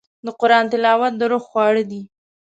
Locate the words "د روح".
1.17-1.43